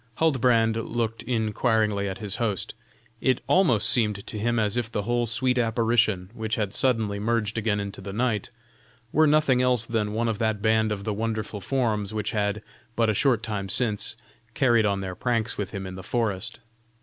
Huldbrand 0.15 0.77
looked 0.77 1.21
inquiringly 1.21 2.09
at 2.09 2.17
his 2.17 2.37
host; 2.37 2.73
it 3.19 3.39
almost 3.45 3.87
seemed 3.87 4.25
to 4.25 4.39
him 4.39 4.57
as 4.57 4.75
if 4.75 4.91
the 4.91 5.03
whole 5.03 5.27
sweet 5.27 5.59
apparition, 5.59 6.31
which 6.33 6.55
had 6.55 6.73
suddenly 6.73 7.19
merged 7.19 7.55
again 7.55 7.79
into 7.79 8.01
the 8.01 8.11
night, 8.11 8.49
were 9.11 9.27
nothing 9.27 9.61
else 9.61 9.85
than 9.85 10.11
one 10.13 10.27
of 10.27 10.39
that 10.39 10.59
band 10.59 10.91
of 10.91 11.03
the 11.03 11.13
wonderful 11.13 11.61
forms 11.61 12.15
which 12.15 12.31
had, 12.31 12.63
but 12.95 13.11
a 13.11 13.13
short 13.13 13.43
time 13.43 13.69
since, 13.69 14.15
carried 14.55 14.87
on 14.87 15.01
their 15.01 15.13
pranks 15.13 15.55
with 15.55 15.69
him 15.69 15.85
in 15.85 15.93
the 15.93 16.01
forest. 16.03 16.61